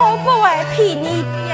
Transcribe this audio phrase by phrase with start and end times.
[0.00, 1.47] 我不会骗你。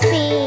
[0.00, 0.39] sí.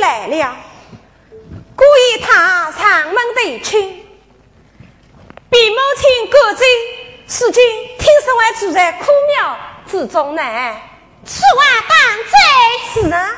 [0.00, 0.56] 来了，
[1.76, 4.06] 故意他上门得亲，
[5.50, 6.66] 比母亲过罪，
[7.26, 7.62] 如今
[7.98, 9.58] 听说还住在苦庙
[9.90, 10.42] 之中呢。
[11.24, 11.98] 此话当
[12.94, 13.04] 真？
[13.04, 13.30] 是啊，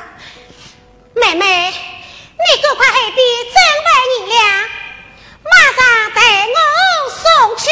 [1.15, 3.17] 妹妹，你赶快的
[3.51, 3.89] 准备
[4.19, 4.39] 银两，
[5.43, 6.57] 马上带我
[7.09, 7.69] 送去，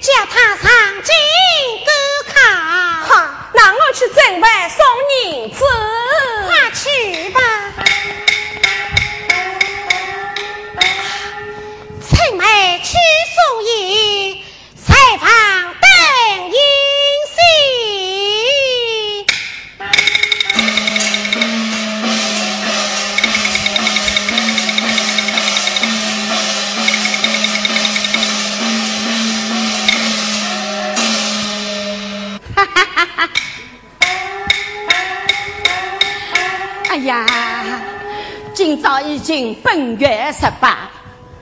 [0.00, 1.14] 叫他上京。
[3.52, 4.84] 那我去准备送
[5.32, 5.64] 银子。
[6.46, 7.40] 快去吧。
[12.08, 12.92] 趁妹去
[13.34, 13.87] 送银，
[38.80, 40.88] 今朝已经本月十八，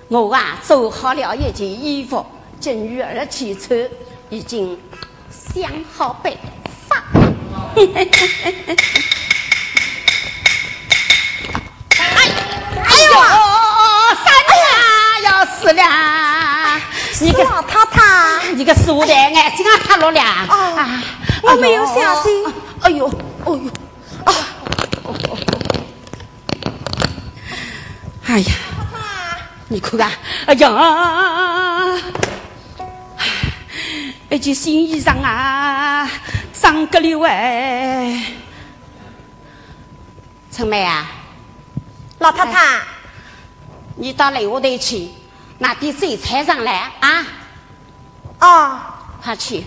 [0.08, 2.24] 我啊做好了一件衣服，
[2.58, 3.78] 叫女儿去穿，
[4.30, 4.80] 已经
[5.30, 6.32] 想好办
[6.88, 6.96] 法。
[7.76, 7.82] 哎
[11.98, 12.08] 哎
[13.04, 13.12] 呦，
[15.24, 16.80] 要死了！
[17.20, 21.04] 你个老太太，你个傻蛋，眼睛啊落了啊
[21.42, 22.46] 我没有相信
[22.80, 23.06] 哎呦，
[23.44, 23.60] 哎呦，
[24.24, 24.32] 啊！
[28.36, 28.52] 哎呀，
[29.68, 30.12] 你看看，
[30.44, 30.68] 哎呀，
[34.28, 36.06] 一件新衣裳啊，
[36.52, 38.34] 上个溜哎！
[40.52, 41.10] 春梅啊，
[42.18, 42.78] 老太太，
[43.94, 45.08] 你到楼下头去
[45.56, 47.26] 拿点水菜上来啊！
[48.40, 48.80] 哦，
[49.22, 49.64] 快去。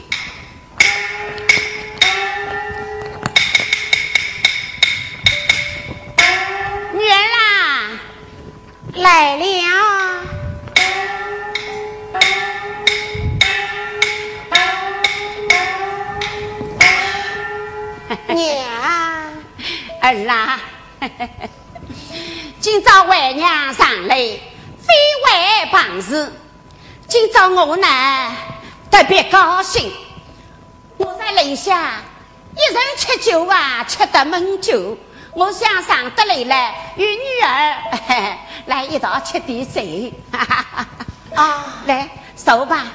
[9.00, 9.46] 来了，
[18.28, 18.62] 娘，
[20.02, 20.60] 儿啊，
[22.60, 24.94] 今朝为娘上来，非
[25.26, 26.34] 为办事。
[27.08, 27.88] 今朝我呢
[28.92, 29.94] 特别高兴，
[30.98, 32.02] 我在楼下
[32.54, 34.98] 一人吃酒啊，吃得闷酒。
[35.40, 37.78] 我想上得来了，与女儿
[38.68, 39.82] 来一道吃点酒。
[41.34, 42.88] 啊，来，走吧。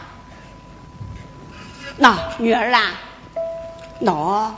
[1.96, 2.92] 那，女儿啊，
[4.02, 4.50] 喏，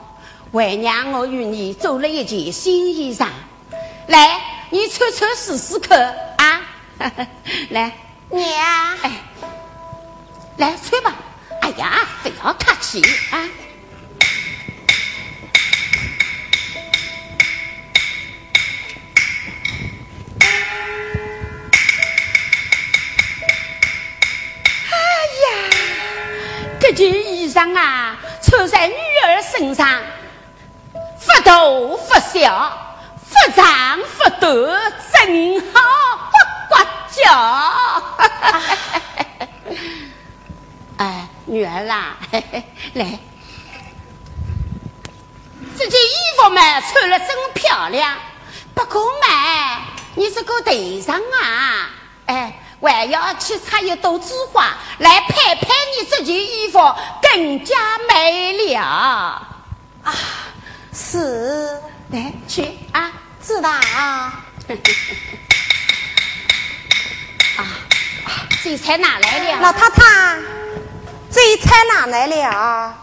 [0.51, 3.29] 为娘我与你做了一件新衣裳，
[4.09, 4.41] 来，
[4.71, 6.61] 你穿穿试试看啊。
[7.71, 7.93] 来，
[8.31, 8.43] 娘，
[9.03, 9.13] 哎，
[10.57, 11.15] 来穿吧。
[11.61, 13.01] 哎呀，不要客气
[13.31, 13.49] 啊。
[26.97, 30.03] 件衣裳啊，穿在女儿身上，
[30.93, 32.01] 不大不
[32.33, 32.73] 小，
[33.29, 35.75] 不长不短，正好
[36.33, 36.37] 呱
[36.71, 36.75] 呱
[37.13, 37.21] 叫。
[40.97, 42.17] 哎，女儿啦，
[42.95, 43.19] 来，
[45.77, 48.17] 这件衣服嘛，穿了真漂亮。
[48.75, 49.83] 不过嘛，
[50.15, 50.73] 你这个头
[51.03, 51.91] 上啊，
[52.89, 56.79] 还要去插一朵枝花来拍拍你这件衣服，
[57.23, 57.75] 更加
[58.09, 58.81] 美了。
[60.03, 60.15] 啊，
[60.93, 63.13] 是，来去啊，
[63.43, 64.45] 知道啊，
[67.57, 67.65] 啊，
[68.63, 69.61] 这菜哪来了？
[69.63, 70.39] 老太太，
[71.31, 72.95] 这一菜哪来了？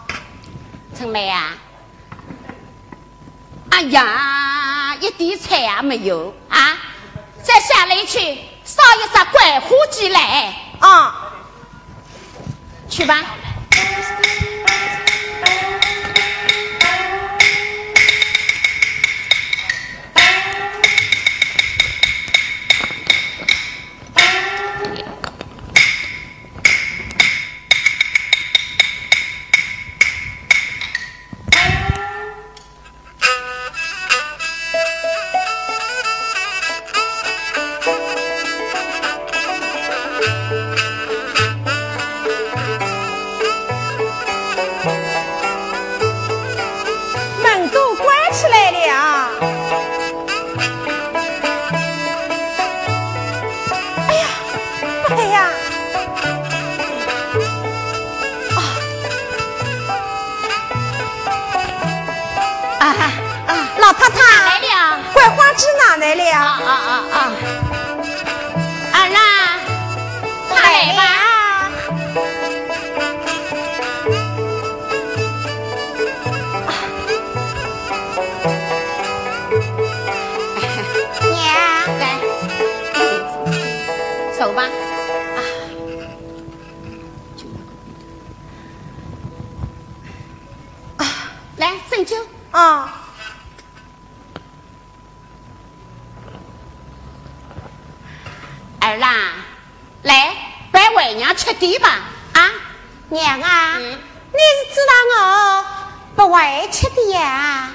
[0.96, 1.52] 陈梅啊，
[3.70, 6.78] 哎呀，一点菜也没有啊！
[7.42, 8.38] 再下来去
[8.74, 11.32] 烧一只桂花鸡来，啊，
[12.90, 13.22] 去吧。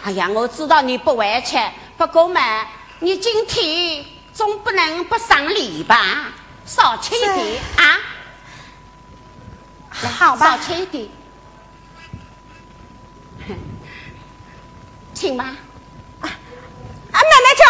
[0.10, 1.56] 哎呀，我知道你不会吃，
[1.96, 2.66] 不过嘛，
[2.98, 6.30] 你今天总不能不赏礼吧？
[6.66, 8.00] 少吃一点啊，
[10.18, 11.08] 好吧少，吃一点。
[15.14, 15.56] 请吧。
[16.22, 16.26] 啊，
[17.12, 17.66] 奶奶叫，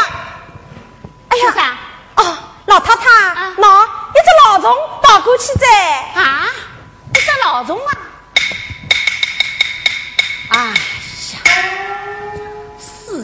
[1.28, 1.78] 哎呀？
[2.16, 3.04] 哦，老太太，
[3.34, 6.48] 啊喏，一只老虫跑过去在，啊，
[7.14, 7.99] 一只老虫啊！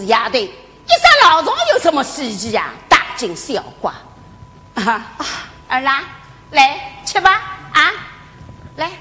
[0.06, 2.70] 死丫头，一只老虫有什么稀奇呀？
[2.88, 3.92] 大惊小怪。
[4.76, 5.04] 啊，
[5.68, 6.04] 儿郎，
[6.52, 7.42] 来吃吧，
[7.74, 7.92] 啊，
[8.76, 8.92] 来，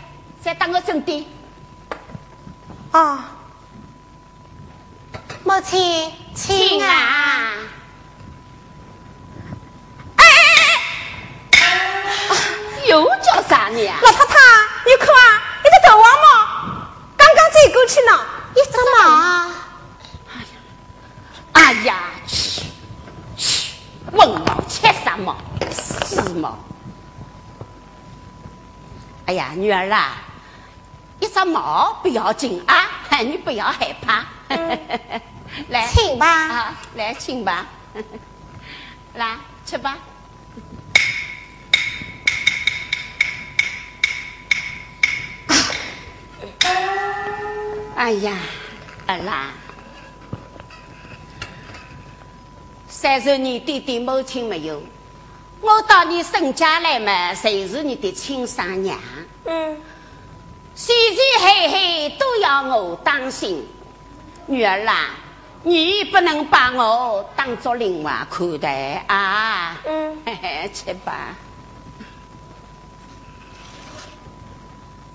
[0.42, 1.26] 再打个正点。
[2.90, 3.32] 啊，
[5.44, 6.88] 母亲，请啊！
[6.88, 7.52] 啊！
[10.16, 12.37] 哎哎哎，
[12.87, 13.92] 又叫啥呢？
[14.00, 14.37] 老太太，
[14.87, 16.26] 你看啊，一只大黄猫，
[17.18, 19.50] 刚刚走过去呢，一只毛，
[21.54, 22.62] 哎呀，去
[23.37, 23.75] 去，
[24.12, 25.37] 问毛吃啥毛？
[25.70, 26.58] 死毛！
[29.26, 30.16] 哎呀，女儿啊，
[31.20, 32.87] 一只毛不要紧啊，
[33.25, 34.25] 你不要害怕。
[35.68, 36.26] 来，请吧。
[36.26, 37.66] 啊，来请吧，
[39.14, 39.96] 来吃吧。
[47.96, 48.37] 哎呀，
[49.06, 49.52] 儿啦，
[53.04, 54.82] 三十年爹爹母亲没有，
[55.61, 58.99] 我到你沈家来嘛，谁是你的亲生娘？
[59.44, 59.78] 嗯，
[60.75, 63.62] 前前后后都要我当心，
[64.46, 65.11] 女儿啦，
[65.62, 69.78] 你不能把我当做另外看待啊！
[69.84, 71.37] 嗯，嘿嘿，吃吧。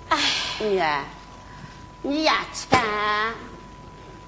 [0.09, 0.19] 哎，
[0.59, 1.03] 女儿，
[2.03, 3.33] 你也吃啊。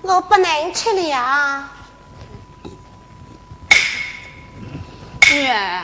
[0.01, 1.69] 我不能吃了。
[5.33, 5.83] 女儿，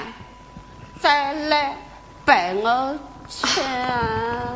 [1.00, 1.78] 再来
[2.26, 3.00] 陪我
[3.30, 4.54] 吃啊。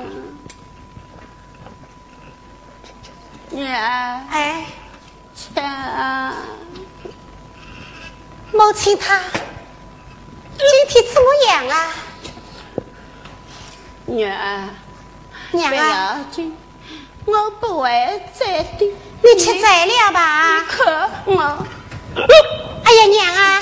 [3.51, 4.65] 女儿，哎，
[5.33, 6.33] 吃啊。
[8.51, 9.17] 母亲她
[10.57, 11.93] 今天怎么样啊？
[14.07, 14.67] 女儿，
[15.51, 16.57] 娘啊，要紧，
[17.25, 18.93] 我不会再的。
[19.23, 20.65] 你吃醉了吧？
[20.67, 21.65] 可我，
[22.83, 23.61] 哎呀，娘啊，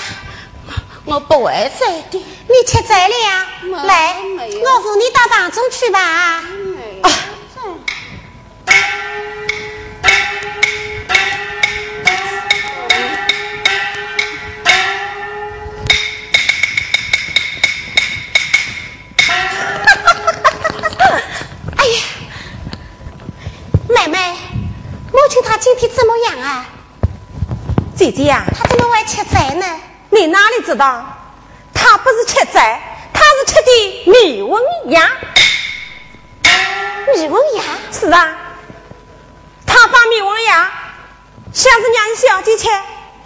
[1.09, 2.23] 我不会再的。
[2.47, 5.99] 你吃醉了，没来，我扶你到房中去吧。
[5.99, 6.43] 啊
[21.77, 22.01] 哎呀，
[23.87, 24.35] 妹妹，
[25.11, 26.65] 母亲她今天怎么样啊？
[27.95, 29.65] 姐姐啊、她怎么会吃醉呢？
[30.09, 31.15] 你哪里知道？
[31.73, 32.81] 他不是吃斋，
[33.13, 35.09] 他是吃的米文羊。
[37.15, 38.35] 米文牙，是啊，
[39.65, 40.69] 他把米文羊
[41.53, 42.67] 想着让小姐吃，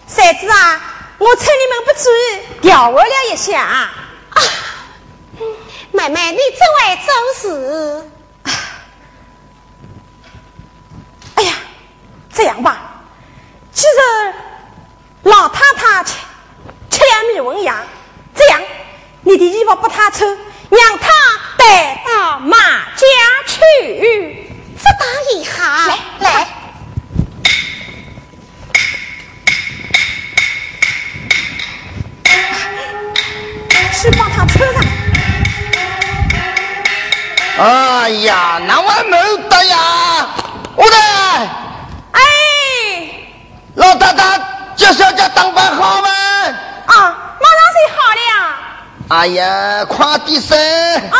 [0.08, 0.82] 谁知啊，
[1.18, 3.62] 我趁你们不注意，调换了一下。
[3.62, 3.92] 啊
[5.92, 8.12] 妹妹你真会做事。
[11.36, 11.54] 哎呀，
[12.34, 13.02] 这样吧，
[13.72, 14.34] 既然
[15.24, 16.14] 老太太吃
[17.34, 17.40] 米
[18.36, 18.62] 这样
[19.22, 20.38] 你的衣服不他穿，
[20.70, 21.10] 让他
[21.58, 22.58] 带到马
[22.96, 23.06] 家
[23.48, 24.50] 去。
[24.78, 25.06] 这倒
[25.36, 25.88] 也好。
[25.88, 26.48] 来来，
[33.94, 34.84] 去帮他穿上。
[37.56, 39.18] 哎呀，那我没
[39.48, 40.28] 得呀！
[40.76, 40.98] 我的
[42.12, 42.20] 哎，
[43.76, 44.40] 老太太，
[44.76, 46.10] 这小姐当扮好吗？
[46.86, 46.94] 啊，
[47.40, 48.34] 马上就好了呀。
[49.10, 50.56] 哎呀，快点噻。
[51.10, 51.16] 啊，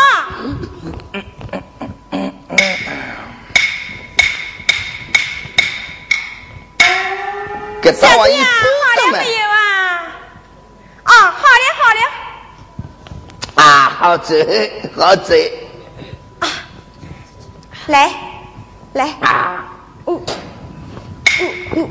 [7.82, 9.54] 再见啊。
[11.04, 12.02] 啊，好了好了。
[13.56, 13.64] 啊，
[14.00, 14.34] 好走，
[14.96, 15.36] 好走。
[16.40, 16.48] 啊，
[17.88, 18.12] 来
[18.94, 19.10] 来。
[19.22, 19.66] 啊，
[20.06, 20.22] 嗯
[21.76, 21.90] 嗯。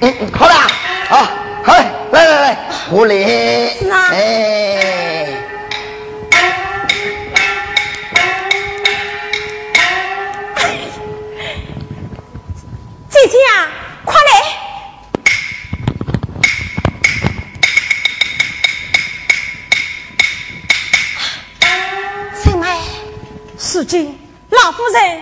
[0.00, 0.54] 嗯，好了，
[1.08, 1.24] 好，
[1.64, 1.74] 好，
[2.12, 2.56] 来来来，
[2.90, 3.14] 我来。
[3.76, 5.26] 是啊哎，
[13.10, 13.66] 姐姐啊，
[14.04, 14.30] 快来！
[22.40, 22.64] 什么？
[23.74, 24.16] 如今
[24.50, 25.18] 老夫人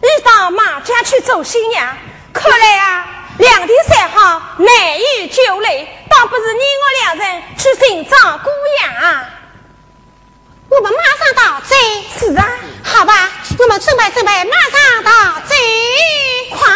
[0.00, 1.94] 已到马家去走新娘，
[2.32, 8.50] 快来啊，两地三好难以久类，倒不是你我两人去寻找姑
[8.80, 9.26] 娘。
[10.68, 11.76] 我们马上到这。
[12.18, 12.48] 是啊，
[12.82, 15.54] 好吧，我们准备准备，马上到这。
[16.56, 16.66] 快！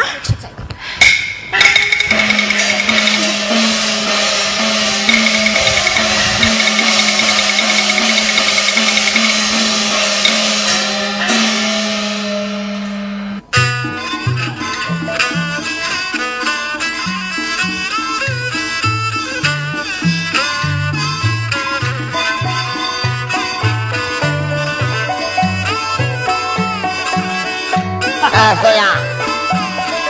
[28.32, 28.80] 哎，少爷，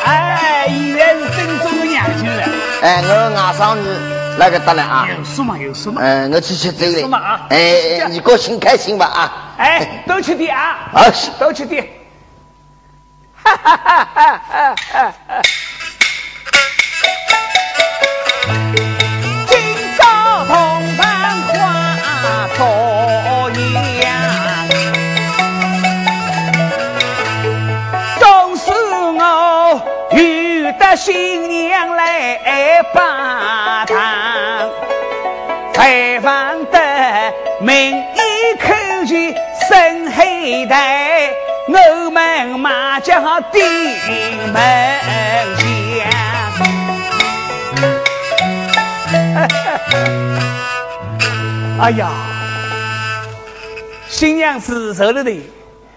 [0.04, 2.42] 哎，现在是正宗的娘舅了，
[2.82, 3.82] 哎，我外甥女
[4.38, 5.06] 那个得了啊。
[5.08, 6.00] 有数嘛有数嘛。
[6.02, 7.46] 嗯，我去吃粥是吗啊了。
[7.50, 9.32] 哎哎，你高兴开心吧啊！
[9.58, 11.86] 哎，多吃点啊，好，多吃点。
[13.42, 15.42] 哈哈哈哈哈哈！
[31.00, 32.36] 新娘来
[32.92, 34.70] 拜堂。
[35.72, 36.78] 采访的
[37.62, 39.34] 名医口诀
[39.66, 41.32] 深黑带，
[41.68, 43.62] 我们马家顶
[44.52, 44.60] 门
[45.56, 46.06] 前。
[51.80, 52.10] 哎呀，
[54.06, 55.34] 新娘子走了的，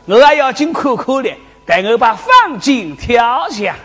[0.06, 1.30] 我还要进可可的，
[1.66, 3.76] 待我把放进跳下。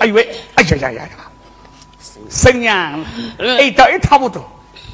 [0.00, 1.08] 哎呦喂，哎呀呀呀呀！
[2.30, 3.04] 生娘
[3.38, 4.40] 味道一塌糊涂。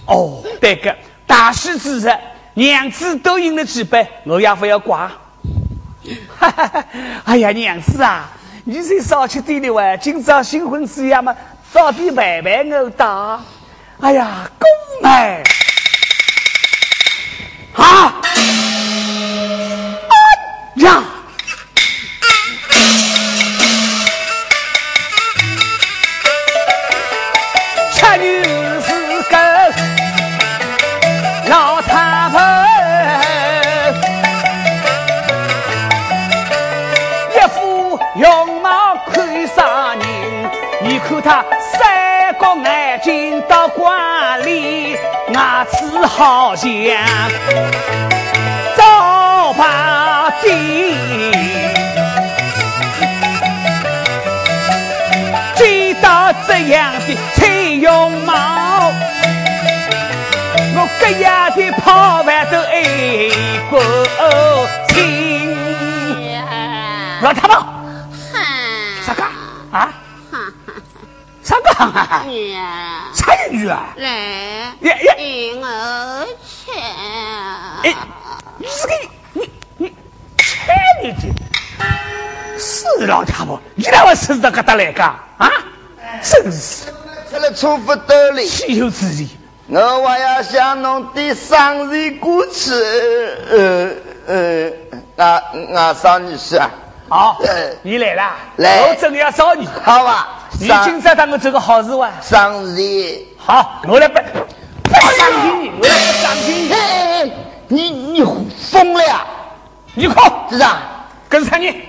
[0.06, 0.94] 哦，对个，
[1.26, 2.10] 大喜之日，
[2.54, 5.10] 娘子都饮了几杯，我也不要挂。
[6.38, 6.84] 哈哈！
[7.24, 8.28] 哎呀，娘子啊，
[8.64, 9.96] 你这少吃点的哇！
[9.96, 11.36] 今朝新婚之夜嘛，
[11.72, 13.40] 早点陪陪我打。
[14.00, 15.42] 哎呀，公哎！
[17.74, 18.20] 啊！
[20.76, 21.04] 呀！
[41.30, 44.96] 三角眼睛到瓜里，
[45.32, 46.70] 牙齿好像
[48.76, 51.30] 早把地。
[55.54, 58.90] 见到这样的彩容貌，
[60.74, 62.82] 我隔夜的泡饭都爱
[63.70, 63.80] 过
[64.88, 65.56] 亲。
[67.20, 67.64] 老太婆，
[69.06, 69.22] 啥个
[69.70, 69.92] 啊？
[71.50, 73.10] 啥个啊？
[73.12, 73.92] 啥人语啊？
[73.96, 75.14] 来，呀呀！
[75.16, 75.66] 给我
[76.46, 76.70] 吃。
[77.82, 77.92] 哎，
[78.56, 78.94] 你这个
[79.32, 79.88] 你你
[80.38, 81.34] 猜你的，
[82.56, 85.50] 是老太婆，你那我吃到搿搭来个啊？
[86.22, 86.92] 真是
[87.28, 89.28] 吃了错不得了，岂有此理！
[89.66, 92.72] 我还要向侬的生日过去。
[93.50, 93.90] 呃
[94.28, 94.70] 呃，
[95.16, 95.42] 俺
[95.74, 96.70] 俺少女婿啊，
[97.08, 99.66] 好呃，你来了，来我正要找你。
[99.82, 100.36] 好吧？
[100.60, 102.10] 你生今朝当我做个好事哇？
[102.20, 104.20] 生日，好，我来不
[104.82, 107.32] 不伤心你，我来不伤心你。
[107.68, 108.22] 你你
[108.70, 109.24] 疯了呀？
[109.94, 110.82] 你看，是吧？
[111.30, 111.82] 跟上你，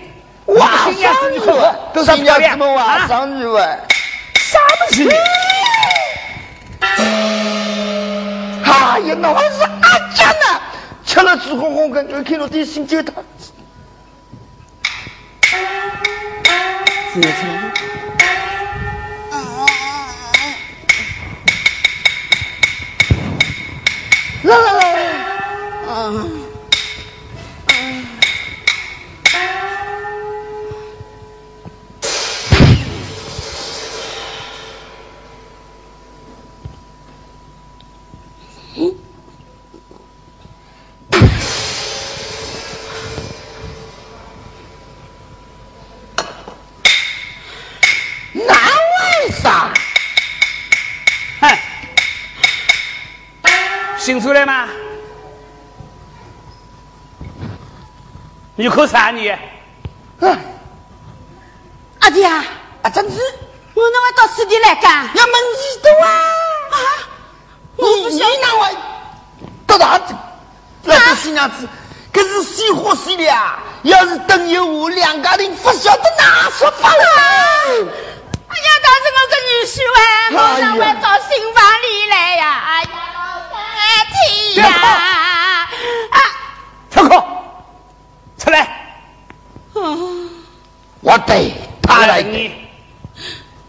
[0.46, 3.08] 哇，新娘子，你看我多少新漂亮娘子们娃啊？
[3.10, 3.62] 生日哇！
[4.36, 5.10] 啥东西？
[8.64, 10.62] 哎呀，那还是阿家呢，
[11.06, 13.14] 吃了猪红红，感觉看到的心就疼。
[24.44, 24.81] 来来来，
[58.62, 59.28] 你可啥你？
[62.00, 62.46] 阿弟啊，
[62.84, 63.18] 啊，真是
[63.74, 65.10] 我那会到此地来干？
[65.16, 66.08] 要么你的啊！
[66.70, 66.78] 啊，
[67.78, 68.78] 你你哪会
[69.66, 70.14] 到哪子？
[70.84, 71.68] 那个新娘子
[72.14, 73.58] 可是喜欢死的啊！
[73.82, 77.04] 要是等有我两家人不晓得哪说法了。
[77.66, 80.02] 哎呀，但是我个女婿啊，
[80.34, 82.62] 我哪会到新房里来呀？
[82.68, 83.20] 哎呀，老
[83.50, 83.66] 三
[84.14, 84.64] 天呀！
[86.12, 86.16] 啊，
[86.92, 87.10] 小可，
[88.52, 88.68] 出来！
[91.00, 92.52] 我对他来，你，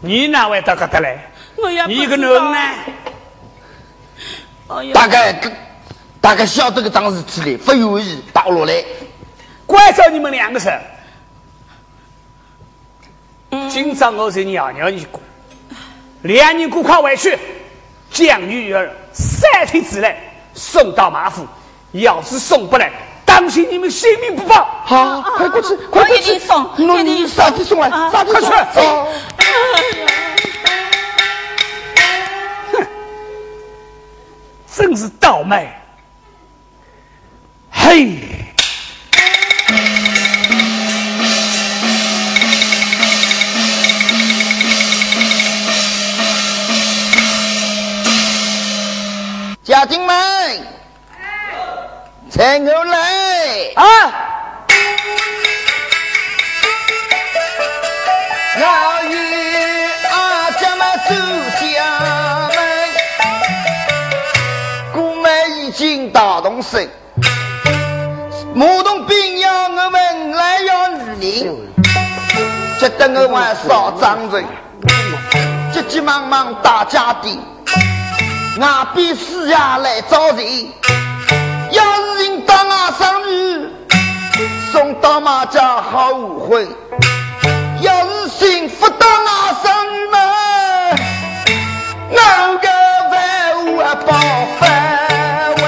[0.01, 1.31] 你哪会到搿搭来？
[1.55, 2.57] 我也不你一个人呢？
[4.93, 5.33] 大概
[6.19, 8.83] 大概晓得个桩事体嘞，不愿意倒落来。
[9.65, 10.81] 怪着你们两个人。
[13.69, 15.21] 今朝我是娘娘一过，
[16.23, 17.37] 两人赶快回去，
[18.09, 20.17] 将女儿三天之内
[20.53, 21.47] 送到马府。
[21.91, 22.91] 要是送不来，
[23.43, 24.65] 当心你们性命不保。
[24.85, 27.89] 好，快过去，快过去送弄一定你啥子送来？
[28.09, 28.79] 啥子送快去
[32.71, 32.87] 哼。
[34.73, 35.69] 真是倒霉！
[37.69, 38.17] 嘿，
[49.65, 50.15] 家丁们，
[52.35, 52.97] 菜牛来。
[53.75, 53.85] 啊，
[58.57, 58.63] 我
[59.07, 59.13] 与
[60.09, 61.13] 阿姐们走
[61.61, 61.85] 家
[62.55, 62.57] 门，
[64.93, 66.89] 姑妈已经大动身，
[68.55, 71.05] 马桶边要我们来要女
[71.43, 71.55] 人，
[72.79, 74.43] 觉得我还少张人，
[75.71, 77.39] 急急忙忙打家的，
[78.59, 80.43] 外边四爷来找人，
[81.69, 82.12] 要是
[85.03, 86.65] 打麻将好无婚。
[87.81, 90.17] 要是幸福到外甥女们，
[92.15, 92.69] 我个
[93.11, 93.19] 万
[93.65, 94.13] 物啊报
[94.61, 94.61] 翻
[95.61, 95.63] 问。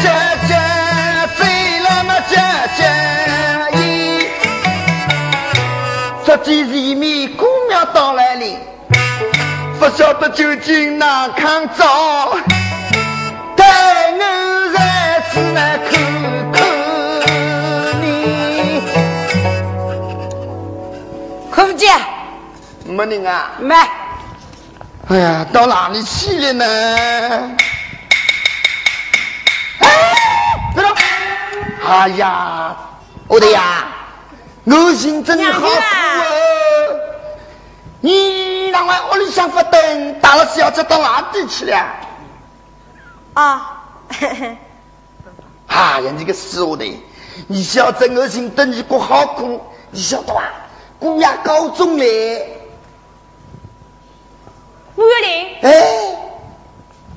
[0.00, 0.06] 姐
[0.46, 0.54] 姐
[1.36, 1.40] 醉
[1.80, 2.36] 了嘛姐
[2.76, 2.80] 姐
[3.80, 3.82] 意，
[6.24, 8.56] 这既是一面姑娘到来临，
[9.80, 12.38] 不晓得究竟哪看早。
[15.58, 15.90] 来看
[16.52, 16.62] 看
[18.00, 18.80] 你。
[21.50, 21.90] 可姐，
[22.84, 23.50] 没人啊！
[23.58, 23.74] 没，
[25.08, 26.64] 哎呀，到哪里去了呢？
[29.80, 29.88] 哎，
[30.76, 30.94] 别动！
[31.84, 32.76] 哎呀，
[33.26, 33.88] 我的呀，
[34.64, 35.70] 我心真好苦哦！
[38.00, 41.84] 你让我屋里向发灯，打了小姐到哪里去了？
[43.34, 43.82] 啊，
[45.68, 46.84] 哎呀，你个死我的！
[47.46, 50.42] 你晓得我心等你过好苦，你晓得吧？
[50.98, 52.60] 姑爷高中嘞，
[54.96, 55.70] 吴月玲哎，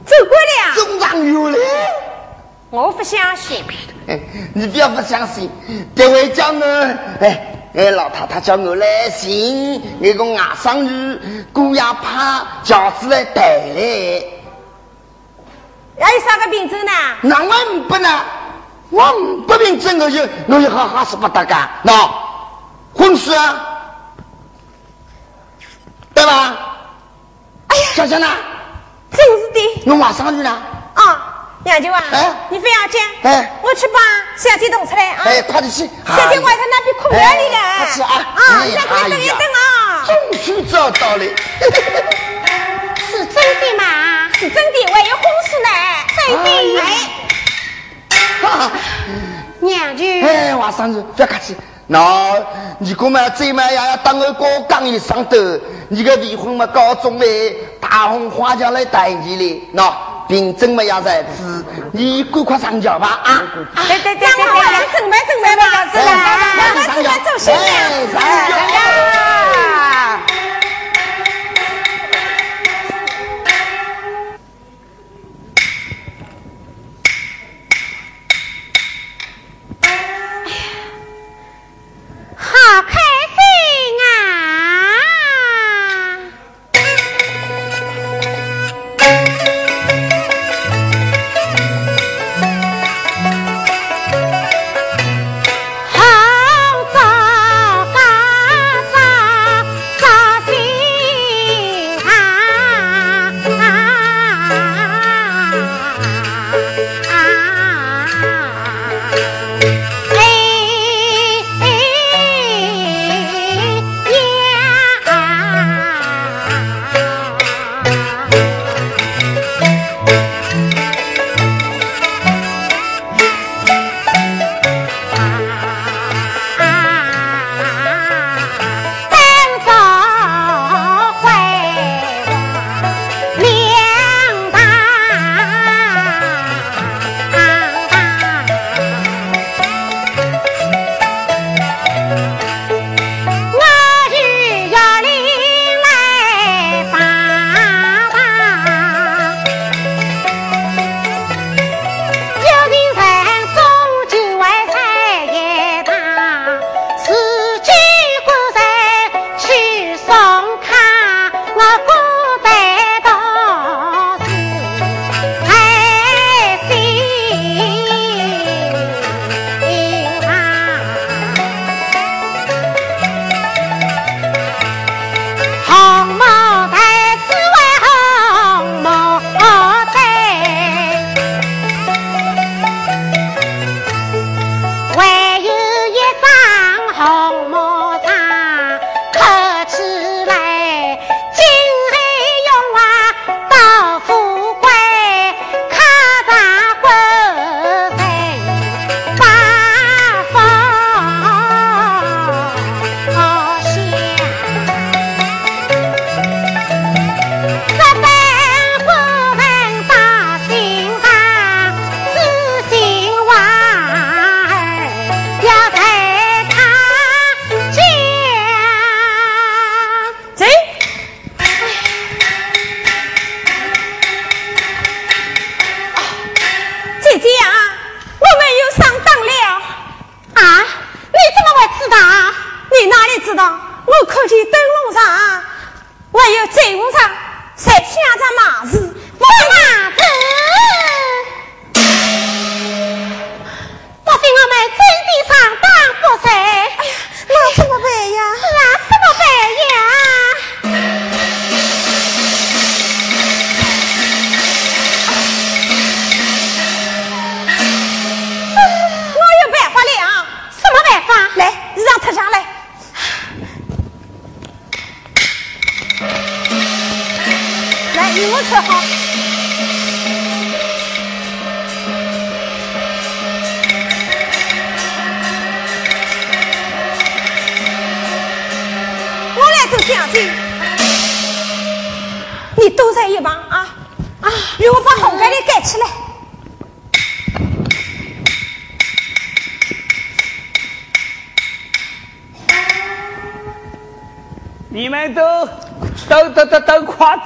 [0.06, 1.60] 走过了，中上有嘞。
[2.70, 3.64] 我不相信。
[4.08, 4.20] 哎
[4.54, 5.50] 你不要不相信，
[5.96, 6.64] 这位叫我，
[7.20, 13.42] 哎哎，老太太叫我来寻那个外甥女，姑爷怕轿子来带
[13.74, 14.42] 嘞，
[16.00, 16.92] 还有啥个病症呢？
[17.22, 18.22] 那我不呢，
[18.92, 19.12] 我
[19.48, 22.10] 不凭真我就我就好好是不得干，喏，
[22.94, 23.56] 婚事啊，
[26.14, 26.54] 对吧？
[27.68, 28.28] 哎呀，想想呢，
[29.12, 30.62] 真是的我马上去呢？
[30.94, 31.28] 啊！
[31.64, 34.00] 杨九啊，哎你非要讲，哎我去把
[34.36, 35.22] 小姐弄出来啊！
[35.24, 38.08] 哎，快点去，小姐外头那边空院里了，哎快去啊！
[38.12, 40.04] 啊，哎让快等一等啊！
[40.44, 41.24] 终于找到了。
[43.10, 44.30] 是真的吗？
[44.34, 45.70] 是真的，还有婚事呢，
[46.28, 46.50] 真的。
[48.52, 48.72] 哈
[49.62, 51.56] 娘舅，哎，外甥子，不要客气。
[51.88, 52.34] 那
[52.80, 55.60] 你哥嘛，最嘛也要当我哥讲一声的。
[55.90, 59.62] 你个离婚嘛，高中嘞，大红花轿来带你嘞。
[59.74, 59.94] 那
[60.28, 63.44] 病症嘛也在治，你赶快上轿吧啊！
[63.76, 66.10] 对对对对对，准备准备吧，是吧？
[66.58, 68.12] 我们准备走新哎娘。
[68.14, 68.16] 上
[68.48, 68.54] 轿
[82.62, 83.01] 好开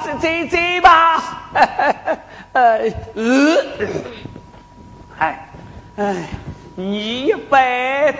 [0.06, 1.50] 这这这吧，
[2.52, 2.78] 呃
[3.16, 3.56] 呃，
[5.18, 5.50] 哎
[5.96, 6.28] 哎，
[6.76, 8.14] 你一杯，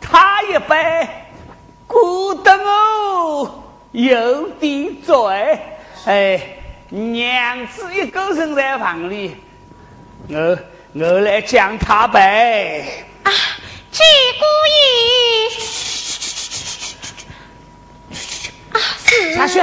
[0.00, 1.08] 他一杯，
[3.92, 5.60] 有点醉。
[6.06, 6.40] 哎，
[6.88, 9.36] 娘子一个人在房里，
[10.28, 10.58] 我
[10.94, 13.06] 我来将他杯。
[13.22, 13.30] 啊，
[13.92, 14.02] 鞠
[14.40, 14.74] 姑姨。
[19.36, 19.62] 下去。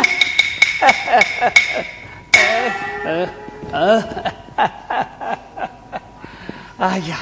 [3.06, 3.30] 嗯
[3.72, 4.04] 嗯，
[6.78, 7.18] 哎呀，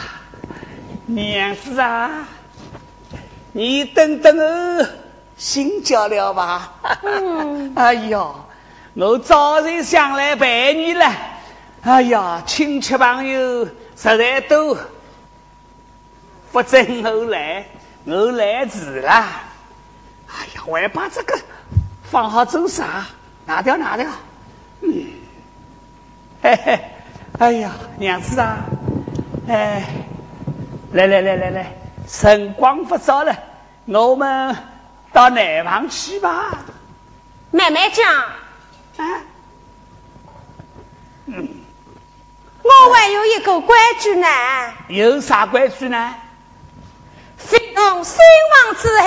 [1.05, 2.27] 娘子啊，
[3.51, 4.87] 你等等我
[5.37, 6.73] 心焦了吧？
[7.75, 8.33] 哎呀，
[8.95, 11.11] 我早就想来陪你了。
[11.83, 14.77] 哎呀，亲戚朋友实在多，
[16.51, 17.65] 不准我来，
[18.05, 19.11] 我来迟了。
[19.11, 21.37] 哎呀，我要把这个。
[22.03, 23.05] 放好做啥？
[23.45, 24.07] 拿掉拿掉。
[24.81, 25.05] 嗯，
[26.41, 26.79] 嘿嘿，
[27.39, 28.57] 哎呀，娘子啊，
[29.47, 29.83] 哎，
[30.93, 31.75] 来来来来来，
[32.07, 33.35] 辰光不早了，
[33.85, 34.55] 我们
[35.11, 36.57] 到南房去吧。
[37.51, 38.05] 慢慢讲。
[38.97, 39.21] 啊。
[41.27, 41.47] 嗯。
[42.63, 44.27] 我还有一个规矩呢。
[44.87, 46.15] 有啥规矩呢？
[47.37, 48.15] 非从身
[48.65, 49.05] 亡之后，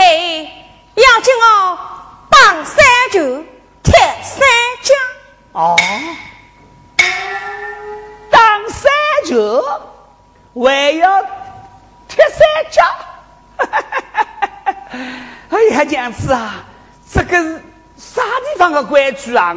[0.95, 1.79] 要叫我。
[2.29, 3.45] 当三九
[3.87, 4.41] 铁三
[4.83, 4.95] 角
[5.53, 5.77] 哦，
[8.29, 8.91] 当三
[9.25, 9.63] 九
[10.53, 11.23] 还要
[12.09, 12.83] 铁三角，
[15.51, 16.65] 哎呀，娘子啊，
[17.09, 17.63] 这个是
[17.97, 19.55] 啥地方的规矩啊？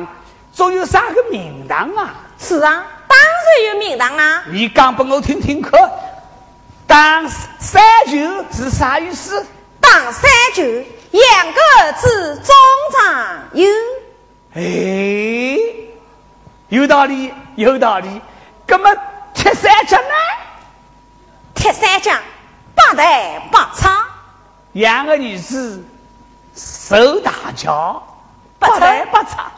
[0.53, 2.13] 总有啥个名堂啊？
[2.37, 4.43] 是啊，当然有名堂啊！
[4.45, 5.71] 你讲给我听听看，
[6.85, 7.27] 当
[7.59, 9.43] 三九是啥意思？
[9.81, 10.63] 当三九。
[11.11, 11.59] 两个
[11.99, 12.53] 字中
[12.93, 13.67] 长有，
[14.53, 15.57] 哎，
[16.69, 18.21] 有道理，有道理。
[18.67, 18.89] 那么
[19.33, 20.15] 铁三角呢？
[21.53, 22.11] 铁三角
[22.75, 23.91] 八代八长，
[24.71, 25.85] 两个女子
[26.55, 28.01] 受大教，
[28.57, 29.51] 八抬八长。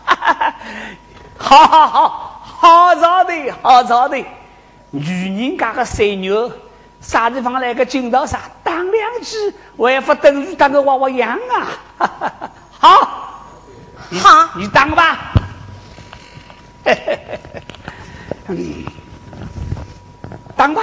[1.37, 4.17] 好 好好，好造的，好造的。
[4.89, 6.51] 女人家的水牛。
[6.99, 8.41] 啥地方来个金刀啥？
[8.63, 11.67] 打两句，还不等于当个娃娃样啊！
[12.79, 13.40] 好，
[14.19, 15.33] 好，你当吧。
[18.47, 18.85] 嗯，
[20.55, 20.81] 当吧。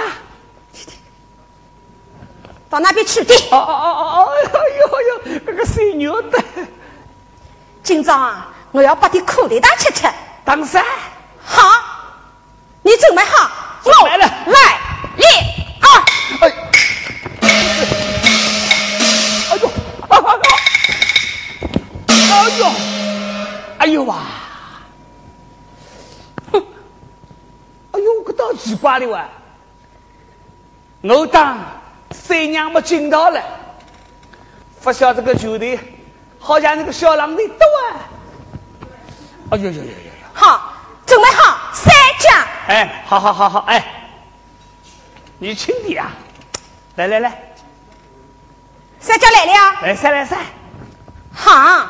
[2.69, 3.33] 到那边去的。
[3.51, 4.29] 哦哦哦哦！
[4.53, 6.43] 哎呦呦，这个水牛的。
[7.83, 10.07] 今朝啊，我要把你苦力大吃吃。
[10.45, 10.83] 当啥？
[28.89, 29.25] 怪了哇！
[31.01, 31.59] 我当
[32.09, 33.39] 三娘没惊到了，
[34.81, 35.79] 不晓这个球队
[36.39, 37.53] 好像那个小狼的多
[37.85, 37.93] 啊！
[39.51, 40.11] 哎呦呦呦呦！
[40.33, 40.73] 好，
[41.05, 42.43] 准备好，三将。
[42.67, 43.85] 哎，好好好好，哎。
[45.37, 46.09] 你轻点啊！
[46.95, 47.53] 来来来，
[48.99, 50.39] 三将来了，来三来三，
[51.31, 51.87] 好，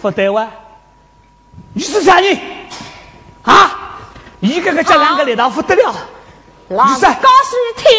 [0.00, 0.48] 不对哇！
[1.72, 2.38] 你是啥人？
[3.42, 3.98] 啊！
[4.40, 5.94] 一个个叫两个来到不得了。
[6.68, 7.90] 老子告诉你听，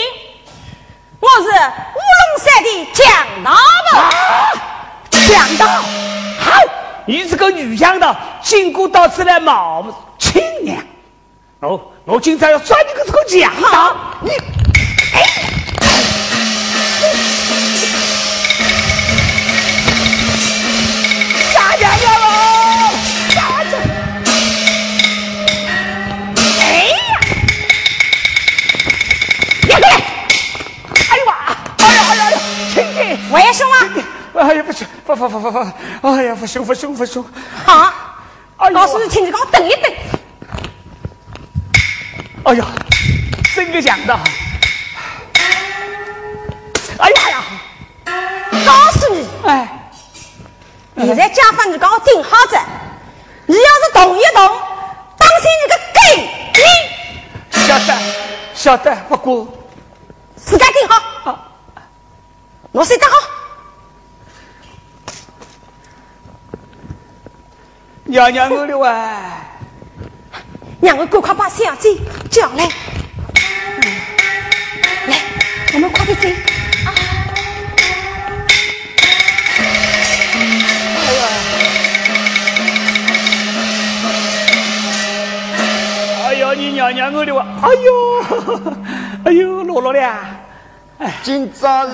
[1.20, 3.52] 我是乌龙山的强盗
[3.92, 3.92] 的，
[5.12, 5.66] 强盗，
[6.40, 6.52] 好。
[7.06, 9.86] 你这个女强盗，经过到此来冒
[10.20, 10.78] 亲娘。
[11.62, 14.32] 哦，我今朝要抓你个这个强盗，你，
[21.80, 22.28] 下娘娘喽，
[23.30, 23.78] 下着，
[26.60, 26.62] 哎
[29.70, 29.80] 呀，
[31.10, 31.32] 哎呀妈，
[31.78, 32.36] 哎呀哎呀哎呀，
[32.74, 33.76] 亲亲，我也凶啊！
[34.42, 35.60] 哎呀不行，不不不不不，
[36.10, 37.26] 哎呀不凶不凶不凶，
[37.66, 37.94] 好，
[38.58, 39.94] 哎呦告诉你，请你给我等一等。
[42.44, 42.66] 哎呀，
[43.56, 44.20] 真个强盗！
[46.98, 47.42] 哎呀呀，
[48.66, 49.26] 告诉你，
[51.10, 52.60] 现在家房你给我听好着，
[53.48, 54.48] 你要是动一动，
[55.18, 56.00] 当心你个狗
[57.52, 57.98] 你晓得
[58.54, 59.48] 晓得，不过
[60.36, 61.32] 自家听好。
[61.32, 61.50] 啊，
[62.72, 63.14] 我睡得好，
[68.04, 69.42] 娘娘我了啊！
[70.80, 71.98] 让我赶快把小姐
[72.30, 72.70] 叫来。
[75.08, 75.22] 来，
[75.74, 76.49] 我们快点走。
[86.80, 87.46] 娘娘我的话！
[87.62, 88.24] 哎呦，
[89.26, 90.26] 哎呦，落落了，
[91.22, 91.94] 今朝是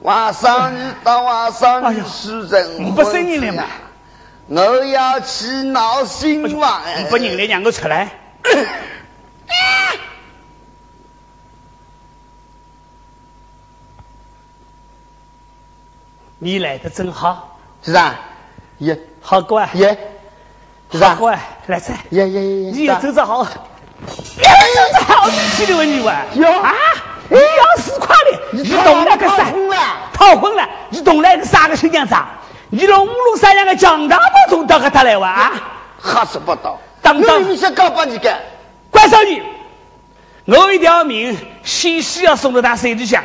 [0.00, 3.64] 晚上日到晚上日是人不生人了嘛？
[4.48, 6.82] 我要去闹新房。
[7.08, 8.10] 不认来让我出来。
[16.40, 18.14] 你来的真好，是啊，
[18.78, 19.98] 耶好乖，耶，
[20.92, 21.36] 是啊，好乖，
[21.68, 23.46] 来噻，耶耶耶你耶，要走着好，
[24.36, 26.16] 你要走着好，你的问你哇？
[26.34, 26.50] 哟。
[26.60, 26.74] 啊，
[27.28, 29.44] 你要死快的，你懂那个啥？
[29.44, 29.76] 昏了，
[30.14, 32.26] 逃婚了，你懂那个啥个新娘子啊？
[32.70, 35.52] 你让五路三两个强大不中到和他来玩啊？
[36.02, 36.78] 吓死不到。
[37.02, 37.36] 当当。
[37.36, 38.40] 我你想搞把你干？
[38.90, 39.42] 关少你，
[40.46, 43.22] 我一条命先须要送到他手里向，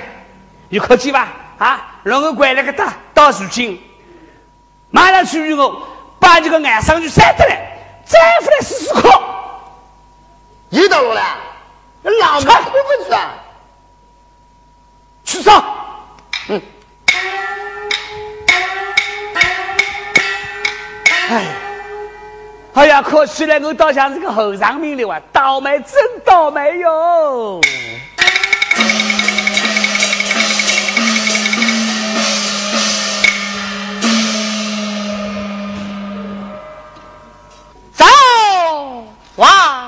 [0.67, 1.29] 你客气吧？
[1.59, 3.81] 啊，让我关了个大到如今，
[4.89, 5.87] 马上去与我
[6.19, 7.72] 把这个岸上去删得来，
[8.14, 9.01] 再回来试试看。
[10.70, 11.22] 一道路了，
[12.03, 12.53] 老子会
[12.84, 13.32] 不去啊？
[15.26, 15.64] 去上。
[16.49, 16.61] 嗯。
[21.30, 21.47] 哎，
[22.74, 25.20] 哎呀，可惜了，我倒像是个后上命的哇！
[25.32, 27.59] 倒霉，真倒霉哟！
[39.38, 39.82] 哇！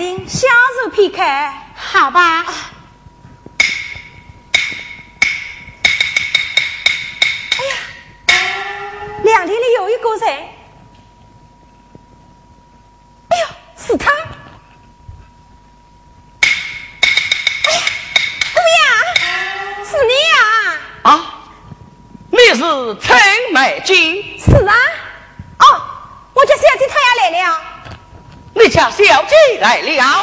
[0.00, 0.50] 一个凉亭享
[0.82, 1.22] 受片刻，
[1.74, 2.40] 好吧。
[2.40, 2.54] 哎
[29.60, 30.19] 来了？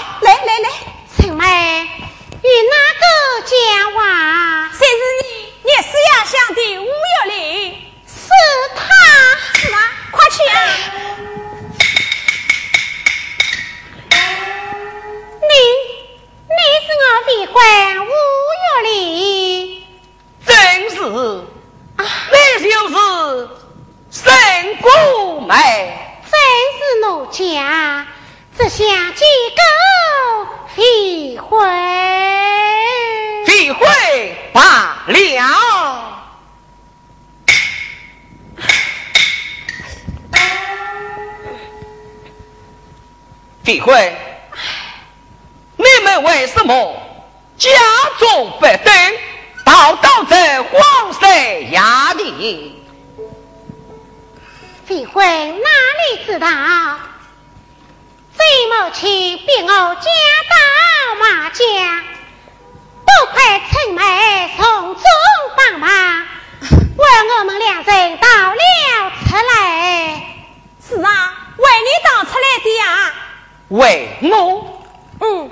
[73.70, 74.84] 为我？
[75.22, 75.49] 嗯。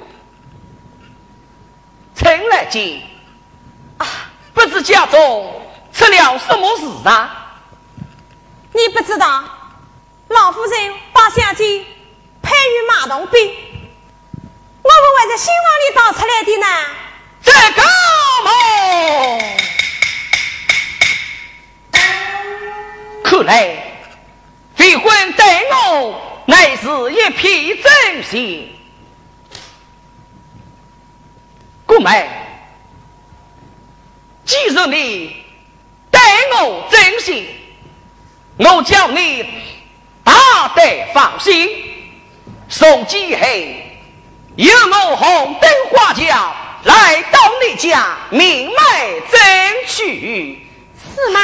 [2.16, 3.02] 陈来见，
[3.98, 4.08] 啊，
[4.54, 5.62] 不知家中
[5.92, 7.42] 出了什么事啊？
[8.72, 9.44] 你不知道，
[10.30, 11.86] 老夫人把小姐
[12.42, 13.54] 配于马童兵，
[14.82, 16.68] 我们还在新房里逃出来的呢。
[17.44, 17.82] 这个
[18.44, 18.50] 么？
[23.24, 24.00] 看来
[24.76, 28.72] 废婚对我乃是一片真心。
[31.86, 32.28] 姑妹，
[34.44, 35.44] 既然你
[36.12, 36.20] 对
[36.60, 37.48] 我真心，
[38.58, 39.46] 我叫你
[40.24, 41.70] 大胆放心。
[42.68, 44.00] 送几黑，
[44.56, 49.40] 由我红灯花轿来到你家，明媒争
[49.88, 50.68] 娶。
[51.16, 51.40] 是吗？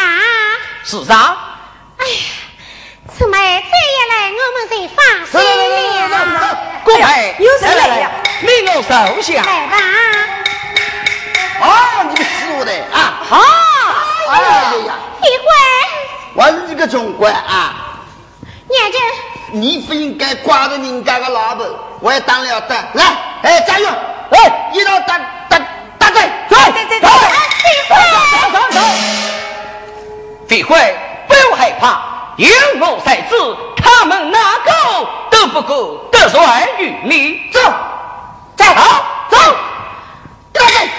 [0.83, 1.59] 是啊。
[1.97, 2.13] 哎呀，
[3.21, 3.37] 此妹
[3.69, 4.97] 这一来，我们就放
[5.29, 5.37] 心
[6.09, 6.11] 了。
[6.83, 8.09] 姑妹，有谁来呀？
[8.41, 9.43] 你我手下。
[9.43, 9.77] 来吧。
[11.61, 11.69] 啊，
[12.09, 13.21] 你个死的啊！
[13.29, 13.37] 好！
[14.27, 14.47] 哎呀
[14.87, 14.93] 呀！
[15.21, 15.53] 李官，
[16.33, 17.75] 我是你个总管啊！
[19.51, 21.67] 你不应该挂着人家的老婆，
[21.99, 22.75] 我也当了的。
[22.93, 23.05] 来，
[23.43, 23.87] 哎，加油！
[24.31, 25.61] 哎，一道打打
[25.99, 27.07] 打针，走走走走！
[27.87, 27.95] 走
[28.51, 28.79] 走走！
[30.47, 30.97] 李慧，
[31.27, 32.01] 不要害怕，
[32.41, 33.35] 有我在此，
[33.77, 34.71] 他们哪个
[35.29, 36.39] 都不够得罪
[36.79, 37.51] 于你。
[37.51, 37.59] 走，
[38.55, 38.65] 走，
[39.29, 39.37] 走，
[40.51, 40.89] 打针。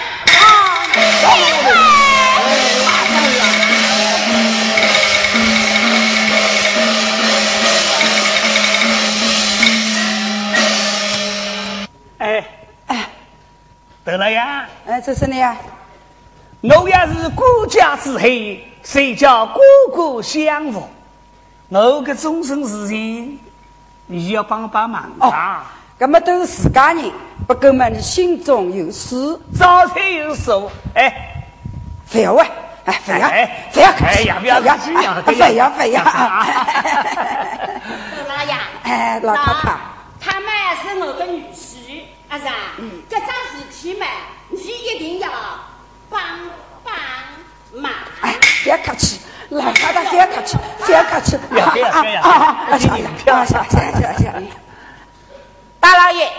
[12.19, 12.45] 哎
[12.87, 13.09] 哎，
[14.05, 14.69] 得了呀！
[14.87, 15.57] 哎，这是你呀！
[16.61, 18.21] 我也是孤家之后，
[18.85, 19.61] 谁叫哥
[19.93, 20.89] 哥相扶？
[21.81, 23.39] 我个终身事情，
[24.07, 25.65] 你要帮帮忙啊！
[25.97, 27.11] 那么都是自家人，
[27.47, 30.71] 不过嘛，你心中有数，早才有数。
[30.95, 31.47] 哎，
[32.11, 32.47] 不要问，
[32.85, 33.31] 哎，不要，
[33.73, 36.05] 不要客气，不要客气，不要，不要。
[38.29, 39.79] 老爷，哎，老太太，
[40.21, 40.51] 他们
[40.83, 42.45] 是我的女婿，阿是
[42.77, 44.07] 嗯，这桩事体嘛，
[44.51, 45.31] 你一定要
[46.11, 46.21] 帮
[46.85, 46.95] 帮
[47.81, 47.91] 忙。
[48.21, 49.21] 哎，别客气，
[49.53, 51.39] 老太太别客气，别客气。
[51.51, 52.79] 别别别，啊啊！
[52.79, 54.49] 行行行行行。
[55.79, 56.31] 大老爷，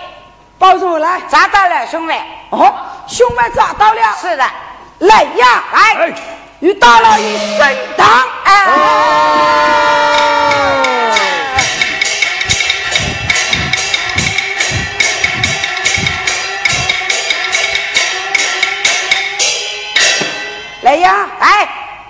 [0.58, 2.14] 保重来，抓到了兄弟。
[2.50, 2.74] 哦，
[3.08, 4.02] 兄弟抓到了。
[4.20, 4.44] 是的，
[5.00, 6.14] 来呀，来，
[6.60, 8.08] 与大老爷升堂。
[8.46, 8.64] 哎。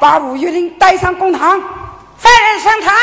[0.04, 1.62] 把吴玉林带上公堂。
[2.18, 2.94] 犯人上堂。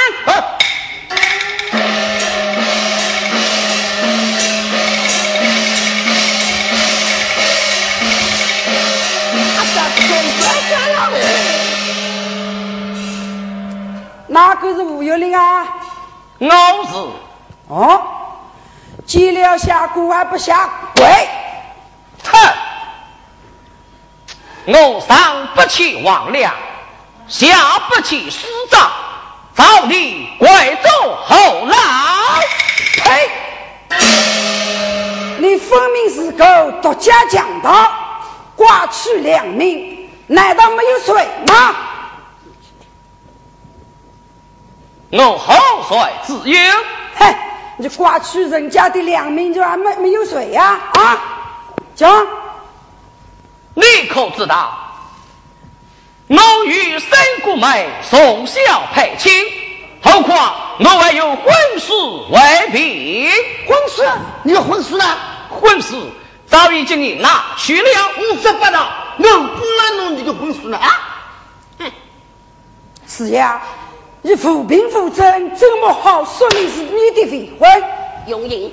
[14.27, 15.67] 哪个是吴玉林啊？
[16.39, 16.95] 我是。
[17.69, 18.03] 哦，
[19.07, 21.07] 见了下跪还不下跪？
[22.25, 22.39] 哼！
[24.67, 26.53] 我上不起王梁，
[27.31, 28.91] 下不起师长，
[29.55, 31.77] 早你拐走后来。
[32.97, 33.31] 呸！
[35.39, 37.89] 你分明是个独家强盗，
[38.57, 41.77] 挂取良民，难道没有罪吗？
[45.13, 45.55] 我何
[45.89, 46.59] 罪之有？
[47.15, 47.33] 嘿！
[47.77, 50.81] 你挂取人家的良民，就还没没有罪呀？
[50.95, 51.17] 啊？
[51.95, 52.27] 讲。
[53.75, 54.77] 你可知道，
[56.31, 58.61] 我与三姑妹从小
[58.95, 59.33] 配亲，
[60.01, 61.93] 何况我还有婚事
[62.31, 63.29] 未毕。
[63.67, 64.09] 婚事？
[64.45, 65.05] 你的婚事呢？
[65.51, 65.93] 婚事
[66.47, 67.89] 早已经你拿去了。
[68.21, 70.89] 五十八道，我不能弄你的婚事呢啊！
[71.81, 71.93] 哼！
[73.09, 73.61] 是呀，
[74.23, 77.85] 你扶贫扶正，怎么好说你是你的未婚？
[78.29, 78.73] 永英，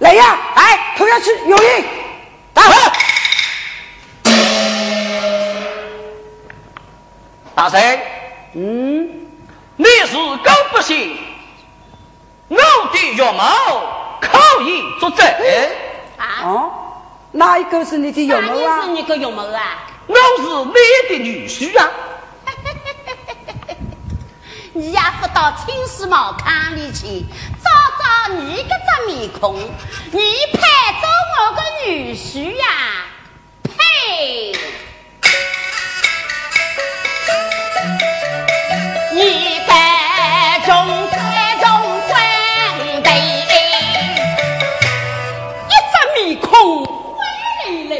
[0.00, 1.84] 来呀，来，拖下去，永英，
[2.52, 2.64] 打。
[7.58, 8.00] 大神，
[8.54, 9.26] 嗯，
[9.74, 11.18] 你是狗不信，
[12.46, 13.40] 我的岳母
[14.20, 15.26] 可以作证。
[16.16, 16.38] 啊？
[16.44, 16.70] 哦，
[17.32, 18.82] 哪一个是你的岳母啊？
[18.82, 19.88] 是你的岳母啊？
[20.06, 20.20] 我是
[20.66, 20.72] 你
[21.08, 21.90] 的女婿啊！
[24.72, 27.24] 你也不到青石茅坑里去
[27.64, 28.04] 找找
[28.34, 29.56] 你个只面孔，
[30.12, 30.20] 你
[30.52, 30.60] 配
[31.00, 32.64] 做我的女婿呀？
[33.64, 34.52] 呸！
[39.18, 40.70] 你该中
[41.10, 41.18] 在
[41.60, 41.66] 中
[42.06, 42.14] 官
[43.02, 43.10] 的，
[45.66, 46.46] 一只面孔
[46.84, 47.18] 灰
[47.66, 47.92] 累累，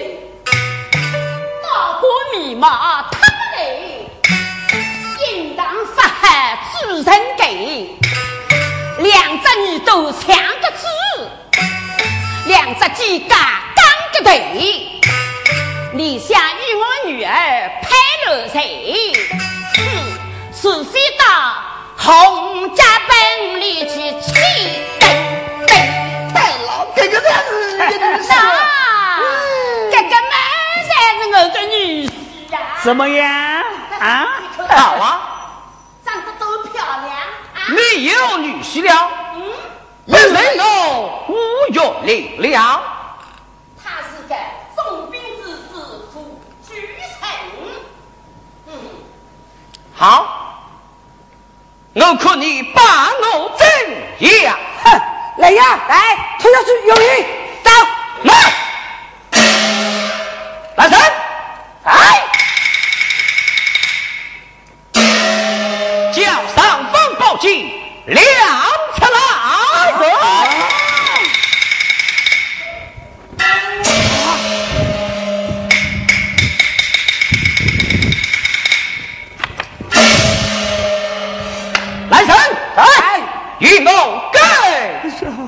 [1.61, 1.67] 大
[2.01, 2.69] 过面貌
[3.11, 3.25] 他不
[3.57, 3.59] 来，
[5.33, 5.67] 应当
[5.97, 6.23] 发黑
[6.87, 7.43] 主人给，
[8.99, 10.25] 两只耳朵像
[10.61, 10.87] 个猪，
[12.47, 13.35] 两只鸡嘎
[13.75, 15.01] 刚个腿，
[15.93, 17.33] 你想与我女儿
[17.83, 17.89] 配
[18.31, 18.61] 了谁？
[20.59, 20.63] 哼！
[20.63, 21.25] 除非到
[21.97, 24.33] 洪家本里去起
[25.01, 25.09] 登
[25.67, 25.71] 登
[26.35, 26.37] 登
[26.67, 28.29] 了，这个才是你的女婿。
[29.91, 30.33] 这个门
[30.89, 32.11] 才是我的女婿
[32.53, 32.59] 呀！
[32.83, 33.65] 怎么样
[34.01, 34.29] 啊？
[34.69, 35.07] 好啊，
[36.05, 37.17] 长得多漂亮
[37.55, 37.57] 啊！
[37.69, 39.53] 你有女婿了，嗯，
[40.07, 42.83] 本人我无岳林了。
[43.83, 44.35] 他是个
[44.77, 47.29] 重兵之子，夫居臣。
[48.67, 48.73] 嗯，
[49.95, 50.47] 好。
[52.01, 53.67] 我看你把我怎
[54.43, 54.57] 样？
[54.85, 55.01] 哼！
[55.39, 57.27] 来呀，来，推下去，有鱼，
[57.63, 57.71] 走，
[58.23, 58.35] 来，
[60.77, 61.01] 来人，
[61.85, 61.93] 来，
[66.13, 66.23] 叫
[66.55, 67.71] 上峰报警，
[68.07, 68.23] 亮
[68.97, 69.19] 出来。
[69.91, 70.68] 来
[83.59, 84.41] 与我跟
[85.05, 85.29] 一水。
[85.29, 85.43] 好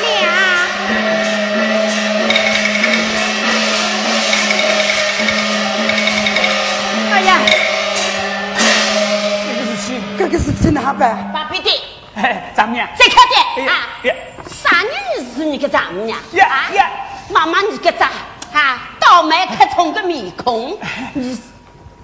[0.00, 0.04] 了，
[7.12, 7.38] 哎呀，
[9.46, 9.86] 这个事情，
[10.18, 11.30] 这个事情哪办？
[11.32, 11.70] 把别的
[12.14, 14.14] 哎，丈母娘，再看点啊呀！
[14.48, 14.92] 啥人
[15.34, 16.18] 是你个丈母娘？
[16.32, 16.90] 呀啊呀！
[17.28, 18.10] 妈妈，你个咋
[18.52, 18.78] 啊？
[18.98, 20.78] 倒霉可冲个面孔，
[21.12, 21.38] 你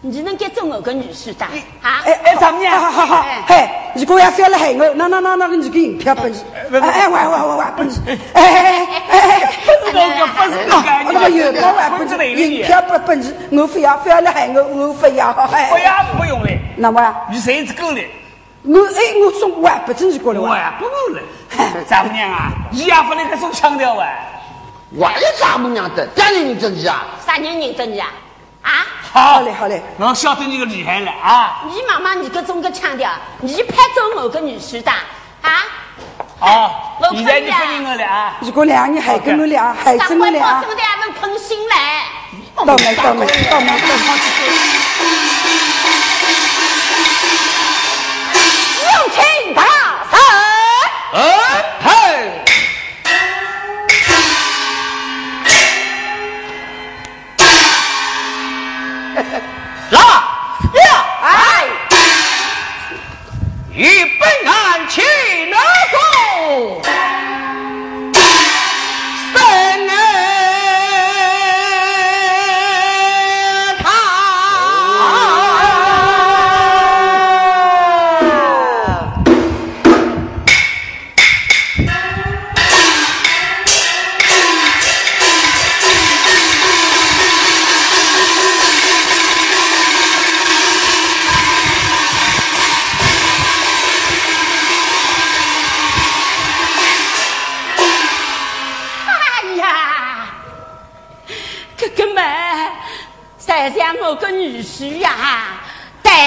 [0.01, 1.45] 你能给做我个女婿的
[1.83, 2.03] 啊？
[2.07, 18.01] 哎哎丈母娘好好好，嘿，如果要非要来害我，那那那那个你个银票本事，哎哎，喂喂喂喂，本事，哎哎哎哎，不是我个，不是我个，那个有高万本事，不是哪银票不本事，我非要非要来害我，我非要，哎，不要不用嘞，那么呀，你谁子够了？
[18.63, 21.21] 我哎，我送万不真是过来哇，我呀不够了，
[21.89, 24.07] 丈母娘啊，你也不能个送腔调啊！
[24.95, 27.05] 我有丈母娘的，当然认得你啊！
[27.27, 28.09] 啥人认得你啊？
[28.69, 28.87] 啊？
[29.11, 31.63] 好嘞好嘞，我晓得你个厉害了啊！
[31.65, 33.11] 你妈妈你个种个腔调，
[33.41, 35.65] 你配做我个女婿的啊？
[36.41, 38.37] 哦我，现在你不认我了啊？
[38.41, 42.05] 如果两个人还跟我俩，还咱真我俩会保证，的还能碰心来。
[42.55, 43.73] 倒霉倒霉倒霉！
[48.83, 49.63] 有请大
[50.11, 50.19] 圣。
[51.15, 51.19] 哎
[51.85, 51.89] 嘿，
[59.19, 61.05] 来呀！
[61.23, 61.67] 哎，
[63.73, 63.83] 与
[64.21, 64.58] 本案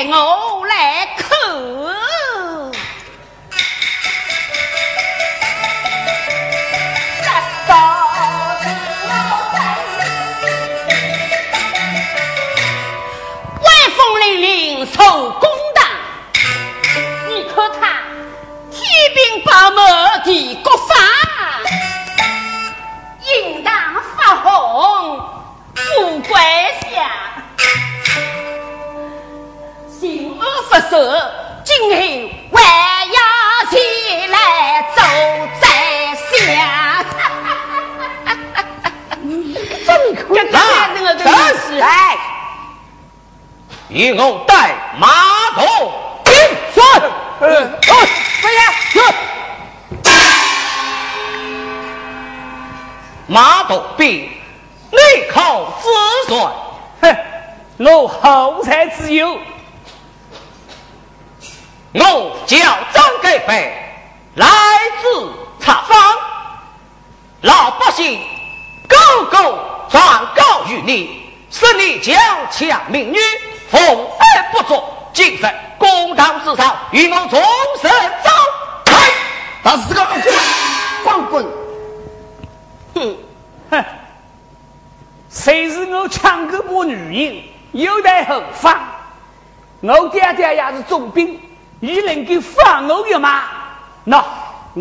[0.03, 0.40] 带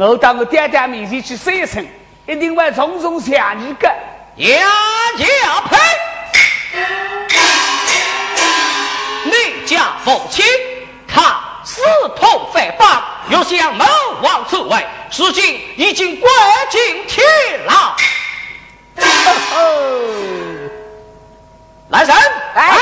[0.09, 1.87] 我到我爹爹面前去说一声，
[2.27, 3.87] 一定会重重谢你个。
[4.37, 4.59] 杨
[5.19, 5.77] 家培，
[9.25, 10.43] 你家父亲
[11.07, 11.83] 他私
[12.17, 13.85] 通诽谤，又想谋
[14.23, 14.87] 王篡位，
[15.19, 16.33] 如今已经关
[16.71, 17.23] 进天
[17.67, 17.95] 牢。
[21.91, 22.17] 来人，
[22.55, 22.79] 来，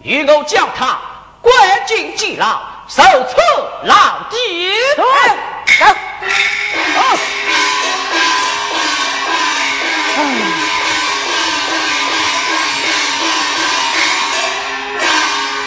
[0.00, 0.98] 与我将他
[1.42, 1.54] 关
[1.86, 3.36] 进监牢，受处
[3.84, 4.72] 牢底。
[5.78, 5.84] 走，
[6.94, 7.00] 走。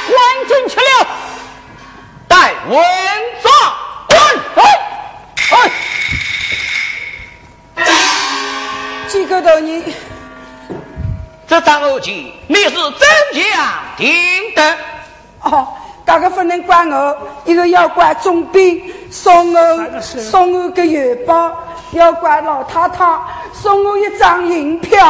[0.07, 0.15] 关
[0.47, 0.83] 进去了。
[2.27, 2.73] 待文
[3.41, 3.45] 状
[4.07, 4.15] 滚！
[7.75, 7.85] 哎，
[9.07, 9.95] 几个头你
[11.47, 13.07] 这张欧记你是怎
[13.41, 14.77] 样听的？
[15.41, 15.67] 哦，
[16.05, 21.51] 大家不能怪我，一个要怪总兵送我送我个月包，
[21.91, 23.19] 要怪老太太
[23.51, 25.03] 送我一张银票。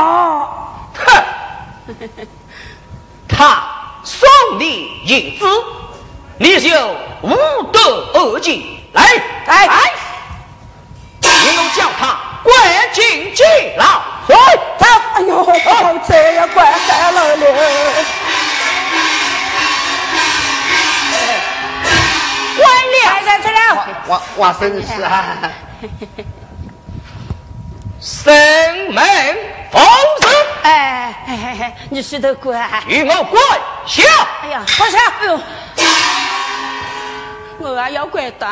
[0.97, 1.23] 哼，
[3.27, 3.61] 他
[4.03, 4.27] 送
[4.57, 5.45] 你银子，
[6.37, 6.69] 你就
[7.21, 7.35] 无
[7.73, 7.79] 德
[8.13, 8.65] 而进。
[8.93, 9.03] 来
[9.45, 9.77] 来来，
[11.21, 11.27] 你
[11.57, 12.55] 要将他关
[12.93, 13.45] 进监
[13.77, 14.01] 牢。
[14.25, 14.33] 走，
[14.79, 14.85] 走。
[15.15, 15.51] 哎呦，好
[16.07, 17.45] 这要怪坏了了。
[22.55, 22.95] 关了，
[23.51, 23.57] 来。
[24.07, 25.51] 我我生是啊，
[27.99, 28.33] 生
[28.93, 29.03] 门
[29.71, 29.81] 奉
[30.21, 30.27] 旨，
[30.63, 32.83] 哎哎哎哎，你是头乖。
[32.87, 33.39] 与我跪
[33.85, 34.03] 下。
[34.43, 34.97] 哎呀，快下！
[35.19, 35.39] 哎呦，
[37.59, 38.47] 我也要跪的。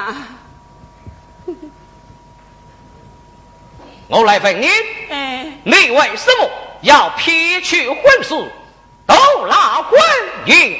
[4.07, 4.67] 我来问你，
[5.09, 6.49] 哎，你为什么
[6.81, 8.29] 要撇去婚事，
[9.05, 9.99] 都拉婚
[10.45, 10.79] 姻？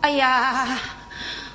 [0.00, 0.78] 哎呀，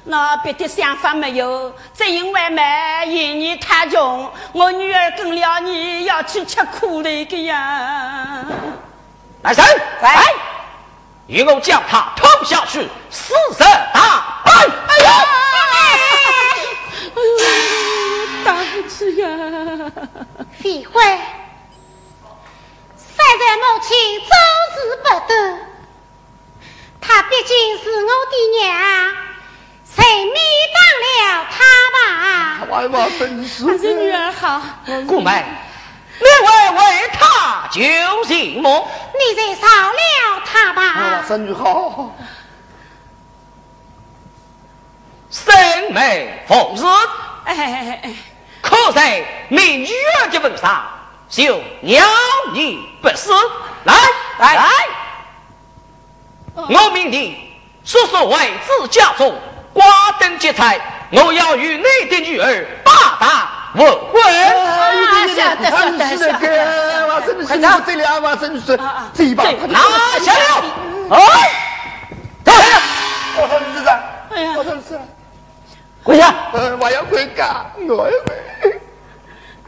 [0.08, 2.62] 那别的想法没有，只因为嘛，
[3.06, 8.46] 嫌你太穷，我女儿跟了你要去吃苦的个呀。
[9.42, 9.66] 来人，
[10.02, 10.24] 来，
[11.26, 14.56] 与我将他拖下去，死神大办。
[14.88, 15.08] 哎呦！
[17.16, 17.44] 哎呦，
[18.46, 19.28] 打不起呀！
[20.62, 21.02] 废话，
[22.96, 23.90] 虽然母亲
[24.20, 24.30] 走
[24.76, 25.32] 之不得。
[27.02, 28.64] 她毕竟是我的娘，
[29.96, 30.36] 谁免
[30.74, 31.58] 当了他
[31.96, 32.68] 吧？
[32.70, 34.62] 外妈真是，还是女儿好。
[35.08, 35.44] 姑妹，
[36.20, 37.82] 你为为他救
[38.26, 38.88] 心么？
[39.14, 40.84] 你再饶了他吧。
[40.84, 42.16] 啊，孙女好，
[45.30, 46.84] 生妹奉旨，
[47.46, 48.14] 哎哎哎哎，
[48.62, 50.86] 可在你女儿的份上，
[51.30, 52.06] 就鸟
[52.54, 53.32] 你不死。
[53.84, 53.94] 来
[54.40, 54.70] 来来，
[56.56, 59.38] 我命你速速为子家中
[59.76, 59.84] 瓜
[60.22, 60.80] 灯结彩，
[61.12, 64.24] 我要与你的女儿大大问婚。
[65.36, 66.46] 晓得晓得晓得。
[67.08, 68.80] 我真是我这俩我真是
[69.14, 69.82] 这一把拿
[70.22, 70.64] 下了！
[71.10, 71.18] 哎，
[72.46, 72.54] 走！
[73.38, 74.00] 我说你是啥？
[74.34, 74.98] 哎呀我说是，
[76.04, 76.34] 跪下！
[76.54, 78.80] 呃，我要回家，我要回。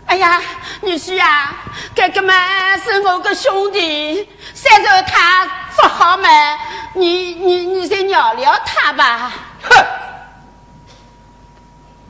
[0.08, 0.42] 哎呀，
[0.82, 1.54] 女婿啊，
[1.94, 2.34] 这个嘛
[2.78, 5.46] 是我个兄弟，虽然他
[5.76, 6.28] 不好嘛，
[6.94, 9.32] 你你你再饶了他吧。
[9.64, 9.86] 哼！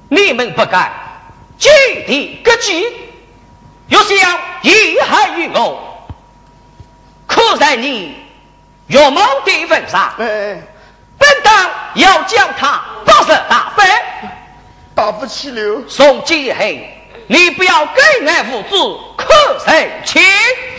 [0.10, 0.89] 你们不该
[1.58, 1.70] 据
[2.06, 2.86] 地割据，
[3.88, 6.08] 又想贻害于我，
[7.26, 8.16] 可在你
[8.88, 10.62] 岳母的份上，哎，
[11.18, 13.86] 本当要将他包拾大分。
[14.93, 16.97] 打不起了，送几黑，
[17.30, 19.25] 你不要给俺父子可
[19.65, 20.23] 谁情？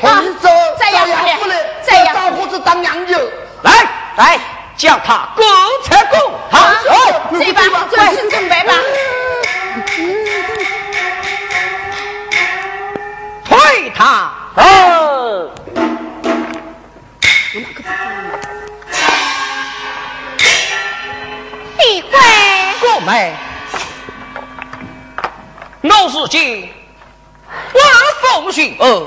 [0.01, 0.49] 同你走，
[0.81, 3.19] 再养养不来，再养当伙子当娘舅。
[3.63, 3.71] 来
[4.17, 4.41] 来，
[4.75, 5.45] 叫他各
[5.85, 6.19] 拆公
[6.51, 6.91] 堂走。
[7.39, 8.73] 这把准是准备吧。
[13.45, 14.63] 推他走。
[21.79, 22.19] 李贵，
[22.81, 23.35] 姑妹，
[25.91, 26.69] 我是今
[27.73, 27.83] 晚
[28.21, 29.07] 风寻儿，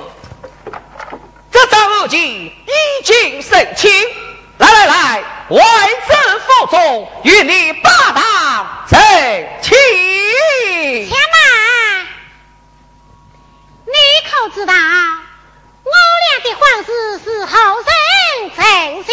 [1.51, 2.53] 这张恶计已
[3.03, 3.91] 经审清。
[4.57, 5.63] 来来来，外
[6.07, 8.99] 子府中与你把党成
[9.61, 9.77] 亲。
[13.85, 13.93] 你
[14.29, 17.85] 可知道我俩的婚事是后人
[18.55, 18.63] 成
[19.03, 19.09] 亲，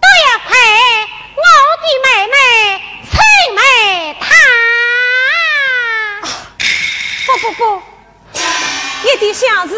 [0.00, 0.50] 都要亏
[1.36, 1.42] 我
[1.82, 2.34] 的妹妹
[3.02, 3.10] 青
[3.54, 3.60] 梅
[4.20, 4.24] 她。
[7.26, 7.82] 不不不，
[9.02, 9.74] 你的小事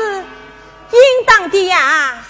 [0.93, 2.23] 应当的呀。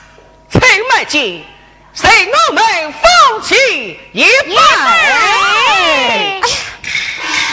[0.49, 1.45] 陈美金，
[1.93, 4.23] 随我们放弃一
[4.55, 4.65] 半。
[4.87, 6.47] 哎呀，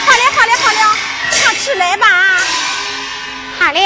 [0.06, 0.96] 好了好了好了，
[1.32, 2.08] 快起来吧。
[3.60, 3.80] 好了，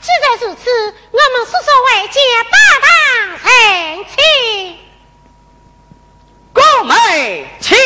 [0.00, 0.70] 既然如此，
[1.10, 2.18] 我们说速回家
[2.50, 2.88] 大堂
[3.42, 3.46] 陈
[4.16, 4.16] 亲。
[6.54, 7.76] 宫妹，亲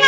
[0.00, 0.06] 啊！